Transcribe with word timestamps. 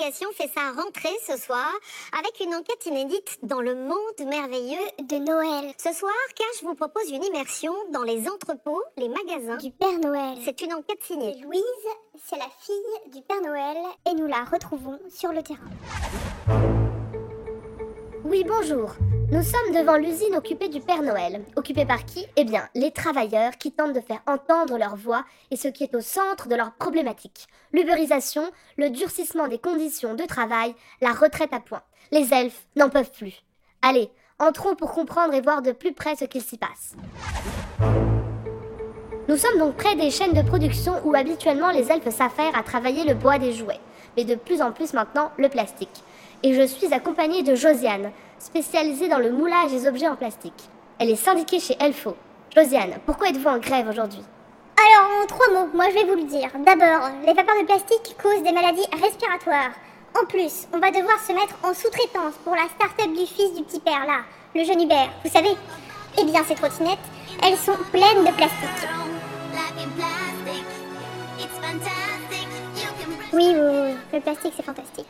investigation 0.00 0.28
fait 0.32 0.50
sa 0.54 0.72
rentrée 0.72 1.08
ce 1.26 1.36
soir 1.36 1.68
avec 2.18 2.40
une 2.40 2.54
enquête 2.54 2.86
inédite 2.86 3.38
dans 3.42 3.60
le 3.60 3.74
monde 3.74 4.28
merveilleux 4.28 4.78
de 4.98 5.16
Noël. 5.16 5.72
Ce 5.78 5.92
soir, 5.92 6.12
Cash 6.34 6.62
vous 6.62 6.74
propose 6.74 7.10
une 7.10 7.24
immersion 7.24 7.72
dans 7.92 8.02
les 8.02 8.28
entrepôts, 8.28 8.82
les 8.96 9.08
magasins 9.08 9.56
du 9.56 9.70
Père 9.70 9.98
Noël. 9.98 10.38
C'est 10.44 10.60
une 10.62 10.74
enquête 10.74 11.02
signée. 11.02 11.36
Louise, 11.42 11.62
c'est 12.24 12.38
la 12.38 12.48
fille 12.60 13.12
du 13.12 13.22
Père 13.22 13.42
Noël 13.42 13.76
et 14.08 14.14
nous 14.14 14.26
la 14.26 14.44
retrouvons 14.44 14.98
sur 15.08 15.32
le 15.32 15.42
terrain. 15.42 15.60
Oui, 18.24 18.44
bonjour. 18.46 18.90
Nous 19.32 19.44
sommes 19.44 19.72
devant 19.72 19.96
l'usine 19.96 20.34
occupée 20.34 20.68
du 20.68 20.80
Père 20.80 21.02
Noël. 21.02 21.44
Occupée 21.54 21.86
par 21.86 22.04
qui? 22.04 22.26
Eh 22.34 22.42
bien, 22.42 22.68
les 22.74 22.90
travailleurs 22.90 23.52
qui 23.58 23.70
tentent 23.70 23.92
de 23.92 24.00
faire 24.00 24.22
entendre 24.26 24.76
leur 24.76 24.96
voix 24.96 25.24
et 25.52 25.56
ce 25.56 25.68
qui 25.68 25.84
est 25.84 25.94
au 25.94 26.00
centre 26.00 26.48
de 26.48 26.56
leurs 26.56 26.72
problématiques. 26.72 27.46
L'ubérisation, 27.72 28.42
le 28.76 28.90
durcissement 28.90 29.46
des 29.46 29.58
conditions 29.58 30.14
de 30.14 30.24
travail, 30.24 30.74
la 31.00 31.12
retraite 31.12 31.52
à 31.52 31.60
point. 31.60 31.82
Les 32.10 32.34
elfes 32.34 32.66
n'en 32.74 32.88
peuvent 32.88 33.12
plus. 33.12 33.44
Allez, 33.82 34.10
entrons 34.40 34.74
pour 34.74 34.90
comprendre 34.90 35.32
et 35.32 35.40
voir 35.40 35.62
de 35.62 35.70
plus 35.70 35.92
près 35.92 36.16
ce 36.16 36.24
qu'il 36.24 36.42
s'y 36.42 36.58
passe. 36.58 36.96
Nous 39.28 39.36
sommes 39.36 39.60
donc 39.60 39.76
près 39.76 39.94
des 39.94 40.10
chaînes 40.10 40.32
de 40.32 40.42
production 40.42 40.94
où 41.04 41.14
habituellement 41.14 41.70
les 41.70 41.92
elfes 41.92 42.12
s'affairent 42.12 42.58
à 42.58 42.64
travailler 42.64 43.04
le 43.04 43.14
bois 43.14 43.38
des 43.38 43.52
jouets, 43.52 43.78
mais 44.16 44.24
de 44.24 44.34
plus 44.34 44.60
en 44.60 44.72
plus 44.72 44.92
maintenant 44.92 45.30
le 45.38 45.48
plastique. 45.48 46.02
Et 46.42 46.54
je 46.54 46.66
suis 46.66 46.92
accompagnée 46.92 47.44
de 47.44 47.54
Josiane, 47.54 48.10
spécialisée 48.40 49.08
dans 49.08 49.18
le 49.18 49.30
moulage 49.30 49.70
des 49.70 49.86
objets 49.86 50.08
en 50.08 50.16
plastique. 50.16 50.68
Elle 50.98 51.10
est 51.10 51.16
syndiquée 51.16 51.60
chez 51.60 51.76
Elfo. 51.78 52.16
Josiane, 52.54 52.98
pourquoi 53.06 53.28
êtes-vous 53.28 53.48
en 53.48 53.58
grève 53.58 53.88
aujourd'hui? 53.88 54.22
Alors, 54.76 55.22
en 55.22 55.26
trois 55.26 55.50
mots, 55.52 55.68
moi 55.74 55.86
je 55.90 55.94
vais 55.94 56.04
vous 56.04 56.16
le 56.16 56.24
dire. 56.24 56.48
D'abord, 56.64 57.10
les 57.24 57.34
vapeurs 57.34 57.60
de 57.60 57.66
plastique 57.66 58.16
causent 58.20 58.42
des 58.42 58.52
maladies 58.52 58.86
respiratoires. 59.00 59.72
En 60.20 60.26
plus, 60.26 60.66
on 60.74 60.78
va 60.78 60.90
devoir 60.90 61.20
se 61.20 61.32
mettre 61.32 61.54
en 61.62 61.72
sous-traitance 61.72 62.34
pour 62.42 62.54
la 62.56 62.64
start-up 62.74 63.12
du 63.12 63.26
fils 63.26 63.54
du 63.54 63.62
petit 63.62 63.78
père 63.78 64.06
là, 64.06 64.22
le 64.54 64.64
jeune 64.64 64.82
Hubert, 64.82 65.10
vous 65.24 65.30
savez 65.30 65.54
Eh 66.18 66.24
bien, 66.24 66.42
ces 66.44 66.56
trottinettes, 66.56 66.98
elles 67.44 67.56
sont 67.56 67.76
pleines 67.92 68.24
de 68.24 68.32
plastique. 68.32 68.88
Oui, 73.32 73.54
oui, 73.54 73.94
le 74.12 74.20
plastique 74.20 74.54
c'est 74.56 74.64
fantastique. 74.64 75.06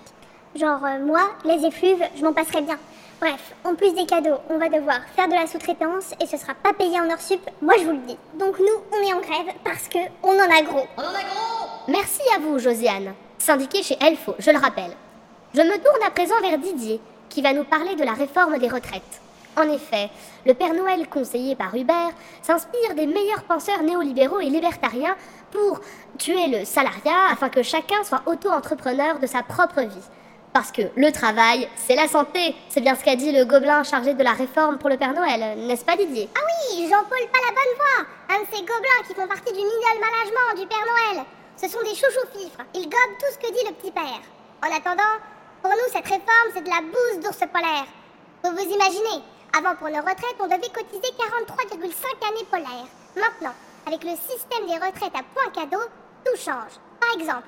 Genre, 0.55 0.84
euh, 0.84 0.98
moi, 0.98 1.30
les 1.44 1.64
effluves, 1.64 2.02
je 2.16 2.22
m'en 2.22 2.33
passerai 2.33 2.60
bien. 2.60 2.78
Bref, 3.20 3.52
en 3.64 3.74
plus 3.74 3.92
des 3.92 4.06
cadeaux, 4.06 4.38
on 4.48 4.56
va 4.56 4.70
devoir 4.70 5.00
faire 5.14 5.28
de 5.28 5.34
la 5.34 5.46
sous-traitance 5.46 6.14
et 6.22 6.26
ce 6.26 6.38
sera 6.38 6.54
pas 6.54 6.72
payé 6.72 6.98
en 6.98 7.10
heure 7.10 7.20
sup, 7.20 7.40
moi 7.60 7.74
je 7.78 7.84
vous 7.84 7.92
le 7.92 7.98
dis. 7.98 8.16
Donc 8.38 8.58
nous, 8.58 8.82
on 8.92 9.06
est 9.06 9.12
en 9.12 9.20
grève 9.20 9.54
parce 9.62 9.88
que 9.88 9.98
on 10.22 10.30
en 10.30 10.58
a 10.58 10.62
gros. 10.62 10.86
On 10.96 11.02
en 11.02 11.04
a 11.04 11.22
gros 11.22 11.68
Merci 11.88 12.22
à 12.34 12.38
vous, 12.38 12.58
Josiane, 12.58 13.12
syndiquée 13.36 13.82
chez 13.82 13.98
Elfo, 14.00 14.34
je 14.38 14.50
le 14.50 14.58
rappelle. 14.58 14.92
Je 15.52 15.60
me 15.60 15.74
tourne 15.74 16.02
à 16.06 16.10
présent 16.10 16.40
vers 16.40 16.58
Didier, 16.58 16.98
qui 17.28 17.42
va 17.42 17.52
nous 17.52 17.64
parler 17.64 17.94
de 17.94 18.04
la 18.04 18.14
réforme 18.14 18.58
des 18.58 18.68
retraites. 18.68 19.20
En 19.58 19.68
effet, 19.70 20.08
le 20.46 20.55
Père 20.55 20.72
Noël 20.72 21.06
conseillé 21.06 21.56
par 21.56 21.74
Hubert 21.74 22.12
s'inspire 22.40 22.94
des 22.94 23.06
meilleurs 23.06 23.42
penseurs 23.42 23.82
néolibéraux 23.82 24.40
et 24.40 24.48
libertariens 24.48 25.16
pour 25.50 25.80
tuer 26.16 26.46
le 26.46 26.64
salariat 26.64 27.28
afin 27.30 27.50
que 27.50 27.62
chacun 27.62 28.02
soit 28.02 28.22
auto-entrepreneur 28.24 29.18
de 29.18 29.27
sa 29.27 29.42
propre 29.42 29.82
vie. 29.82 30.08
Parce 30.52 30.72
que 30.72 30.82
le 30.96 31.12
travail, 31.12 31.68
c'est 31.76 31.94
la 31.94 32.08
santé. 32.08 32.56
C'est 32.68 32.80
bien 32.80 32.96
ce 32.96 33.04
qu'a 33.04 33.14
dit 33.14 33.30
le 33.30 33.44
gobelin 33.44 33.84
chargé 33.84 34.14
de 34.14 34.22
la 34.24 34.32
réforme 34.32 34.78
pour 34.78 34.90
le 34.90 34.96
Père 34.96 35.14
Noël, 35.14 35.56
n'est-ce 35.58 35.84
pas 35.84 35.96
Didier? 35.96 36.28
Ah 36.34 36.40
oui, 36.44 36.88
Jean-Paul 36.90 37.28
pas 37.32 37.38
la 37.46 37.54
bonne 37.54 37.76
voix 37.76 38.06
Un 38.34 38.40
de 38.42 38.46
ces 38.50 38.60
gobelins 38.62 39.02
qui 39.06 39.14
font 39.14 39.28
partie 39.28 39.52
du 39.52 39.60
middle 39.60 40.00
management 40.00 40.60
du 40.60 40.66
Père 40.66 40.84
Noël. 40.84 41.24
Ce 41.56 41.68
sont 41.68 41.82
des 41.82 41.94
chouchous 41.94 42.26
fifres. 42.36 42.64
Ils 42.74 42.88
gobent 42.88 43.18
tout 43.18 43.30
ce 43.32 43.38
que 43.38 43.52
dit 43.52 43.64
le 43.68 43.74
petit 43.74 43.92
père. 43.92 44.22
En 44.64 44.74
attendant, 44.74 45.14
pour 45.62 45.70
nous, 45.70 45.92
cette 45.92 46.08
réforme, 46.08 46.50
c'est 46.52 46.64
de 46.64 46.68
la 46.68 46.80
bouse 46.82 47.22
d'ours 47.22 47.46
polaire. 47.52 47.86
Vous 48.42 48.50
vous 48.50 48.74
imaginez 48.74 49.22
Avant, 49.56 49.77
pour 49.77 49.89
nos 49.89 50.02
retraites, 50.02 50.40
on 50.40 50.46
devait 50.46 50.72
cotiser 50.74 51.12
43,5 51.14 52.27
années 52.27 52.48
polaires. 52.50 52.90
Maintenant, 53.14 53.55
avec 53.86 54.02
le 54.02 54.16
système 54.16 54.66
des 54.66 54.74
retraites 54.84 55.14
à 55.14 55.22
points 55.34 55.52
cadeau, 55.55 55.83
tout 56.24 56.36
change. 56.36 56.74
Par 56.98 57.14
exemple, 57.14 57.46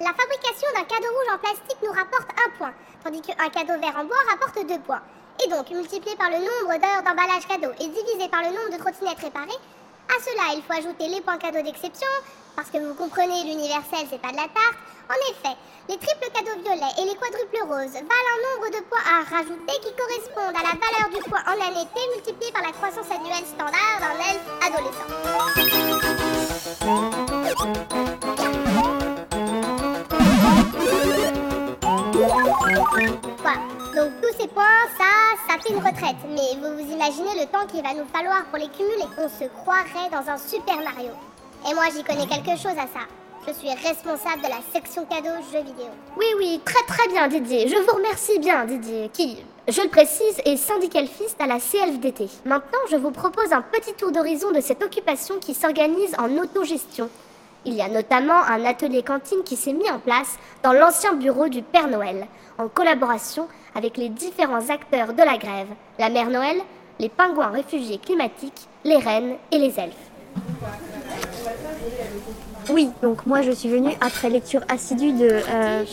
la 0.00 0.12
fabrication 0.12 0.68
d'un 0.74 0.84
cadeau 0.84 1.08
rouge 1.08 1.34
en 1.34 1.38
plastique 1.38 1.78
nous 1.82 1.92
rapporte 1.92 2.28
un 2.34 2.50
point, 2.58 2.72
tandis 3.04 3.20
qu'un 3.20 3.48
cadeau 3.50 3.78
vert 3.80 3.96
en 3.96 4.04
bois 4.04 4.16
rapporte 4.30 4.66
deux 4.66 4.80
points. 4.80 5.02
Et 5.44 5.48
donc, 5.48 5.70
multiplié 5.70 6.16
par 6.16 6.30
le 6.30 6.38
nombre 6.38 6.78
d'heures 6.78 7.02
d'emballage 7.02 7.46
cadeau 7.46 7.70
et 7.80 7.88
divisé 7.88 8.28
par 8.30 8.42
le 8.42 8.50
nombre 8.50 8.70
de 8.72 8.78
trottinettes 8.78 9.20
réparées, 9.20 9.60
à 10.08 10.20
cela, 10.20 10.54
il 10.54 10.62
faut 10.62 10.74
ajouter 10.74 11.08
les 11.08 11.20
points 11.20 11.38
cadeaux 11.38 11.62
d'exception, 11.62 12.08
parce 12.56 12.70
que 12.70 12.78
vous 12.78 12.94
comprenez, 12.94 13.42
l'universel, 13.44 14.06
c'est 14.10 14.20
pas 14.20 14.30
de 14.30 14.36
la 14.36 14.48
tarte. 14.50 14.78
En 15.10 15.18
effet, 15.30 15.56
les 15.88 15.98
triples 15.98 16.30
cadeaux 16.32 16.58
violets 16.62 16.94
et 16.98 17.04
les 17.04 17.14
quadruples 17.16 17.62
roses 17.62 17.92
valent 17.92 18.32
un 18.34 18.40
nombre 18.46 18.70
de 18.70 18.80
points 18.88 19.04
à 19.04 19.22
rajouter 19.28 19.76
qui 19.82 19.92
correspondent 19.94 20.56
à 20.56 20.62
la 20.62 20.74
valeur 20.80 21.08
du 21.12 21.20
point 21.28 21.42
en 21.46 21.58
année 21.60 21.86
T 21.94 22.00
multiplié 22.14 22.50
par 22.52 22.62
la 22.62 22.72
croissance 22.72 23.10
annuelle 23.10 23.44
standard 23.44 24.00
d'un 24.00 24.16
elfe 24.18 24.48
adolescent. 24.64 25.08
Donc 32.64 34.10
tous 34.22 34.40
ces 34.40 34.48
points, 34.48 34.64
ça, 34.96 35.04
ça 35.46 35.58
fait 35.60 35.70
une 35.70 35.78
retraite. 35.78 36.16
Mais 36.30 36.56
vous 36.58 36.74
vous 36.82 36.92
imaginez 36.92 37.40
le 37.40 37.46
temps 37.46 37.66
qu'il 37.66 37.82
va 37.82 37.92
nous 37.92 38.06
falloir 38.10 38.44
pour 38.46 38.58
les 38.58 38.68
cumuler 38.68 39.04
On 39.18 39.28
se 39.28 39.44
croirait 39.48 40.08
dans 40.10 40.30
un 40.30 40.38
Super 40.38 40.76
Mario. 40.76 41.10
Et 41.70 41.74
moi 41.74 41.84
j'y 41.94 42.02
connais 42.02 42.26
quelque 42.26 42.58
chose 42.58 42.78
à 42.78 42.86
ça. 42.86 43.04
Je 43.46 43.52
suis 43.52 43.68
responsable 43.68 44.42
de 44.42 44.48
la 44.48 44.60
section 44.72 45.04
cadeaux 45.04 45.42
jeux 45.52 45.62
vidéo. 45.62 45.88
Oui, 46.16 46.26
oui, 46.38 46.60
très 46.64 46.82
très 46.86 47.06
bien 47.08 47.28
Didier. 47.28 47.68
Je 47.68 47.76
vous 47.76 47.96
remercie 47.96 48.38
bien 48.38 48.64
Didier, 48.64 49.10
qui, 49.12 49.36
je 49.68 49.82
le 49.82 49.88
précise, 49.88 50.40
est 50.46 50.56
syndicaliste 50.56 51.36
à 51.38 51.46
la 51.46 51.58
CLFDT. 51.60 52.28
Maintenant, 52.46 52.78
je 52.90 52.96
vous 52.96 53.10
propose 53.10 53.52
un 53.52 53.60
petit 53.60 53.92
tour 53.92 54.10
d'horizon 54.10 54.50
de 54.52 54.60
cette 54.62 54.82
occupation 54.82 55.38
qui 55.38 55.52
s'organise 55.52 56.14
en 56.18 56.30
autogestion. 56.38 57.10
Il 57.66 57.74
y 57.74 57.82
a 57.82 57.88
notamment 57.88 58.42
un 58.42 58.64
atelier 58.64 59.02
cantine 59.02 59.42
qui 59.42 59.56
s'est 59.56 59.72
mis 59.72 59.90
en 59.90 59.98
place 59.98 60.38
dans 60.62 60.72
l'ancien 60.72 61.14
bureau 61.14 61.48
du 61.48 61.62
Père 61.62 61.88
Noël, 61.88 62.26
en 62.58 62.68
collaboration 62.68 63.48
avec 63.74 63.96
les 63.96 64.10
différents 64.10 64.68
acteurs 64.68 65.14
de 65.14 65.22
la 65.22 65.38
grève, 65.38 65.68
la 65.98 66.10
Mère 66.10 66.28
Noël, 66.28 66.58
les 67.00 67.08
pingouins 67.08 67.48
réfugiés 67.48 67.98
climatiques, 67.98 68.68
les 68.84 68.98
rennes 68.98 69.36
et 69.50 69.58
les 69.58 69.80
elfes. 69.80 70.10
Oui, 72.70 72.90
donc 73.02 73.26
moi 73.26 73.40
je 73.42 73.50
suis 73.50 73.68
venue 73.68 73.94
après 74.00 74.28
lecture 74.28 74.62
assidue 74.68 75.12
de... 75.12 75.28
Euh, 75.28 75.40
euh, 75.50 75.84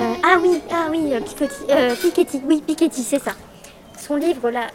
euh, 0.00 0.14
ah 0.24 0.38
oui, 0.42 0.60
ah 0.70 0.86
oui, 0.90 1.12
Piketty, 2.00 2.42
oui, 2.46 2.62
Piketty, 2.66 3.02
c'est 3.02 3.22
ça. 3.22 3.32
Son 4.06 4.14
livre 4.14 4.50
là, 4.52 4.68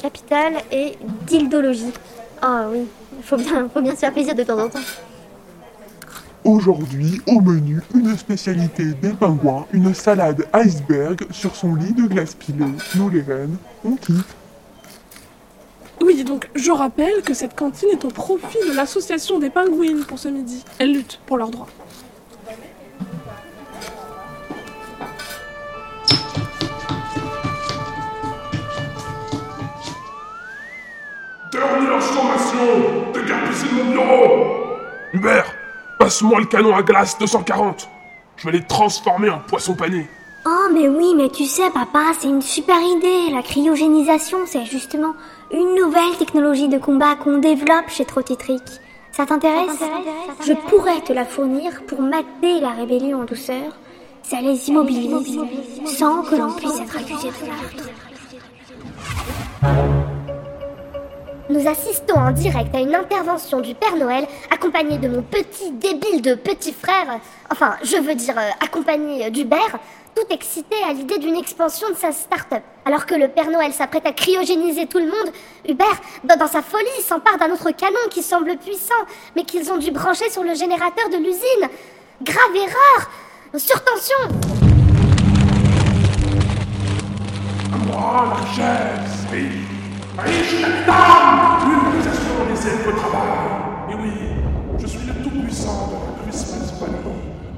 Capital 0.00 0.52
et 0.70 0.96
Dildologie. 1.26 1.92
Ah 2.40 2.66
oui, 2.70 2.86
il 3.18 3.24
faut 3.24 3.36
bien, 3.36 3.68
faut 3.68 3.82
bien 3.82 3.94
se 3.94 3.96
faire 3.96 4.12
plaisir 4.12 4.32
de 4.32 4.44
temps 4.44 4.60
en 4.60 4.68
temps. 4.68 4.78
Aujourd'hui, 6.44 7.20
au 7.26 7.40
menu, 7.40 7.80
une 7.92 8.16
spécialité 8.16 8.84
des 8.84 9.10
pingouins, 9.10 9.66
une 9.72 9.92
salade 9.92 10.46
iceberg 10.54 11.26
sur 11.32 11.56
son 11.56 11.74
lit 11.74 11.92
de 11.92 12.06
glace 12.06 12.36
pilée. 12.36 12.64
Nous 12.94 13.10
les 13.10 13.22
reines, 13.22 13.56
on 13.84 13.96
kiffe. 13.96 14.36
Oui, 16.00 16.22
donc 16.22 16.48
je 16.54 16.70
rappelle 16.70 17.22
que 17.22 17.34
cette 17.34 17.56
cantine 17.56 17.88
est 17.90 18.04
au 18.04 18.08
profit 18.10 18.58
de 18.68 18.76
l'association 18.76 19.40
des 19.40 19.50
pingouines 19.50 20.04
pour 20.04 20.20
ce 20.20 20.28
midi. 20.28 20.64
Elle 20.78 20.92
lutte 20.92 21.18
pour 21.26 21.38
leurs 21.38 21.50
droits. 21.50 21.66
De 33.70 33.76
garder 33.76 33.82
mon 33.82 33.90
bureau 33.90 34.46
Hubert 35.12 35.54
Passe-moi 35.98 36.40
le 36.40 36.46
canon 36.46 36.74
à 36.74 36.82
glace 36.82 37.18
240. 37.18 37.88
Je 38.36 38.46
vais 38.46 38.52
les 38.52 38.64
transformer 38.64 39.28
en 39.28 39.38
poisson 39.38 39.74
pané. 39.74 40.08
Oh, 40.46 40.68
mais 40.72 40.88
oui, 40.88 41.12
mais 41.14 41.28
tu 41.28 41.44
sais, 41.44 41.68
papa, 41.68 42.12
c'est 42.18 42.28
une 42.28 42.40
super 42.40 42.80
idée. 42.80 43.30
La 43.30 43.42
cryogénisation, 43.42 44.38
c'est 44.46 44.64
justement 44.64 45.12
une 45.52 45.74
nouvelle 45.74 46.16
technologie 46.18 46.68
de 46.68 46.78
combat 46.78 47.16
qu'on 47.16 47.36
développe 47.36 47.90
chez 47.90 48.06
Trottitrick. 48.06 48.62
Ça 49.12 49.26
t'intéresse 49.26 49.78
Je 50.46 50.54
pourrais 50.70 51.02
te 51.02 51.12
la 51.12 51.26
fournir 51.26 51.82
pour 51.86 52.00
mater 52.00 52.60
la 52.60 52.70
rébellion 52.70 53.20
en 53.20 53.24
douceur. 53.24 53.76
Ça 54.22 54.40
les 54.40 54.70
immobilise 54.70 55.38
sans 55.84 56.22
que 56.22 56.36
l'on 56.36 56.52
puisse 56.52 56.80
être 56.80 56.96
accusé 56.96 57.28
de 57.28 57.46
meurtre. 57.46 57.90
Nous 61.50 61.66
assistons 61.66 62.14
en 62.14 62.30
direct 62.30 62.72
à 62.76 62.78
une 62.78 62.94
intervention 62.94 63.60
du 63.60 63.74
Père 63.74 63.96
Noël 63.96 64.24
accompagné 64.52 64.98
de 64.98 65.08
mon 65.08 65.20
petit 65.20 65.72
débile 65.72 66.22
de 66.22 66.34
petit 66.34 66.72
frère, 66.72 67.18
enfin 67.50 67.74
je 67.82 67.96
veux 67.96 68.14
dire 68.14 68.38
euh, 68.38 68.50
accompagné 68.64 69.28
d'Hubert, 69.32 69.80
tout 70.14 70.32
excité 70.32 70.76
à 70.88 70.92
l'idée 70.92 71.18
d'une 71.18 71.34
expansion 71.34 71.90
de 71.90 71.96
sa 71.96 72.12
start-up. 72.12 72.62
Alors 72.84 73.04
que 73.04 73.16
le 73.16 73.26
Père 73.26 73.50
Noël 73.50 73.72
s'apprête 73.72 74.06
à 74.06 74.12
cryogéniser 74.12 74.86
tout 74.86 75.00
le 75.00 75.06
monde, 75.06 75.32
Hubert, 75.68 76.00
dans 76.22 76.46
sa 76.46 76.62
folie, 76.62 77.02
s'empare 77.02 77.38
d'un 77.38 77.50
autre 77.50 77.72
canon 77.72 77.98
qui 78.10 78.22
semble 78.22 78.56
puissant, 78.56 78.94
mais 79.34 79.42
qu'ils 79.42 79.72
ont 79.72 79.78
dû 79.78 79.90
brancher 79.90 80.30
sur 80.30 80.44
le 80.44 80.54
générateur 80.54 81.08
de 81.08 81.16
l'usine. 81.16 81.68
Grave 82.22 82.54
erreur 82.54 83.10
Surtension. 83.56 84.14
Riche 90.24 90.60
capital 90.60 91.20
L'utilisation 91.66 92.34
des 92.48 92.60
aides 92.68 92.86
de 92.86 92.92
travail. 92.98 93.38
Et 93.90 93.94
oui, 93.94 94.12
je 94.78 94.86
suis 94.86 95.06
le 95.06 95.14
tout-puissant 95.22 95.88
de 95.88 95.92
la 95.94 96.00
Christmas 96.22 96.72
Valley, 96.78 96.98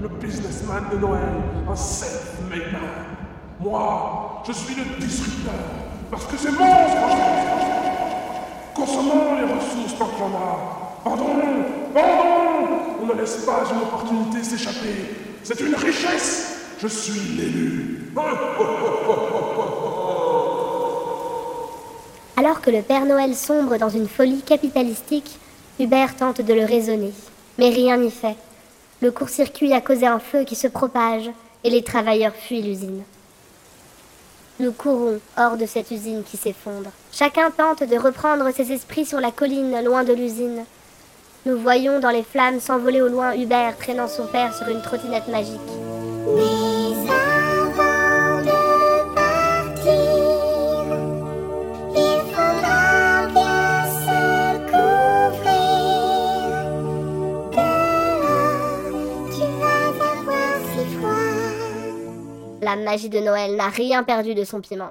le 0.01 0.09
businessman 0.09 0.85
de 0.93 0.99
Noël, 0.99 1.35
un 1.69 1.77
self-made 1.77 2.73
man. 2.73 2.81
Moi, 3.61 4.43
je 4.47 4.53
suis 4.53 4.75
le 4.75 4.85
disrupteur, 5.05 5.53
parce 6.11 6.25
que 6.27 6.37
c'est 6.37 6.51
mon 6.51 6.57
projet. 6.57 7.17
Consommons 8.75 9.37
les 9.37 9.45
ressources 9.55 9.97
tant 9.99 10.11
en 10.25 10.35
a. 10.35 10.39
Pardon, 11.05 11.27
pardon 11.95 12.69
On 13.03 13.07
ne 13.07 13.13
laisse 13.21 13.37
pas 13.45 13.65
une 13.71 13.83
opportunité 13.83 14.43
s'échapper. 14.43 14.97
C'est 15.43 15.61
une 15.61 15.75
richesse. 15.75 16.57
Je 16.81 16.89
suis 16.89 17.37
l'élu. 17.37 18.11
Alors 22.37 22.61
que 22.61 22.71
le 22.71 22.83
Père 22.83 23.05
Noël 23.05 23.35
sombre 23.35 23.77
dans 23.77 23.91
une 23.91 24.09
folie 24.09 24.43
capitalistique, 24.43 25.39
Hubert 25.79 26.17
tente 26.17 26.41
de 26.41 26.55
le 26.55 26.65
raisonner. 26.65 27.13
Mais 27.59 27.69
rien 27.69 27.97
n'y 27.99 28.11
fait. 28.11 28.37
Le 29.01 29.11
court-circuit 29.11 29.73
a 29.73 29.81
causé 29.81 30.07
un 30.07 30.19
feu 30.19 30.45
qui 30.45 30.55
se 30.55 30.69
propage 30.69 31.31
et 31.65 31.71
les 31.71 31.83
travailleurs 31.83 32.35
fuient 32.35 32.63
l'usine. 32.63 33.03
Nous 34.61 34.73
courons 34.73 35.19
hors 35.37 35.57
de 35.57 35.67
cette 35.67 35.91
usine 35.91 36.23
qui 36.23 36.37
s'effondre. 36.37 36.91
Chacun 37.11 37.51
tente 37.51 37.83
de 37.83 37.97
reprendre 37.97 38.51
ses 38.53 38.73
esprits 38.73 39.07
sur 39.07 39.21
la 39.21 39.31
colline 39.31 39.83
loin 39.85 40.05
de 40.05 40.13
l'usine. 40.13 40.65
Nous 41.47 41.59
voyons 41.59 41.99
dans 41.99 42.11
les 42.11 42.23
flammes 42.23 42.61
s'envoler 42.61 43.03
au 43.03 43.09
loin 43.09 43.35
Hubert 43.35 43.77
traînant 43.77 44.09
son 44.09 44.27
père 44.27 44.55
sur 44.55 44.69
une 44.69 44.83
trottinette 44.83 45.29
magique. 45.29 45.59
La 62.73 62.77
magie 62.77 63.11
de 63.11 63.19
Noël 63.19 63.55
n'a 63.55 63.69
rien 63.69 64.03
perdu 64.03 64.35
de 64.35 64.45
son 64.45 64.63
piment. 64.63 64.89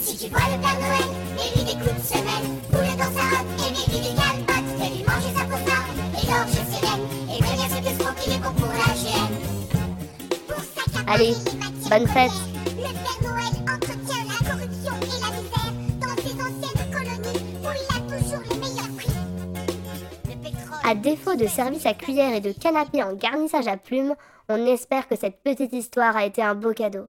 Si 0.00 0.16
tu 0.16 0.30
vois 0.30 0.40
le 0.50 0.58
Père 0.62 0.80
Noël 0.80 1.10
et 1.36 1.58
lui 1.58 1.62
des 1.62 1.74
coups 1.74 1.92
de 1.94 2.00
semelle, 2.00 2.48
boule 2.70 2.96
dans 2.96 3.12
sa 3.12 3.36
robe 3.36 3.46
et 3.58 3.70
mets-lui 3.70 4.00
des 4.00 4.14
galbottes, 4.16 4.72
fais-lui 4.78 5.04
manger 5.04 5.32
sa 5.36 5.44
potin 5.44 5.80
et 6.16 6.24
l'orge 6.26 6.56
sirène, 6.72 7.04
et 7.28 7.38
préviens 7.42 7.68
ce 7.68 7.76
que 7.82 7.92
ce 7.92 8.24
qu'il 8.24 8.32
est 8.32 8.38
bon 8.38 8.52
pour 8.52 8.68
la 8.68 8.72
Allez, 11.12 11.34
bonne 11.90 12.08
fête 12.08 12.32
Le 12.78 12.92
Père 12.94 13.20
Noël 13.20 13.54
entretient 13.74 14.24
la 14.24 14.38
corruption 14.48 14.94
et 15.02 15.20
la 15.20 15.30
misère 15.36 15.72
dans 16.00 16.16
ses 16.22 16.34
anciennes 16.40 16.86
colonies 16.94 17.44
où 17.60 17.68
il 17.76 17.88
a 17.94 18.00
toujours 18.16 18.42
les 18.50 18.56
meilleurs 18.58 18.92
prix. 18.96 19.16
Le 20.24 20.34
pétrole. 20.42 20.82
À 20.82 20.94
défaut 20.94 21.34
de 21.34 21.46
service 21.46 21.84
à 21.84 21.92
cuillère 21.92 22.32
et 22.34 22.40
de 22.40 22.52
canapé 22.52 23.02
en 23.02 23.12
garnissage 23.12 23.68
à 23.68 23.76
plumes, 23.76 24.14
on 24.48 24.66
espère 24.66 25.08
que 25.08 25.16
cette 25.16 25.42
petite 25.42 25.72
histoire 25.72 26.16
a 26.16 26.24
été 26.24 26.42
un 26.42 26.54
beau 26.54 26.72
cadeau. 26.72 27.06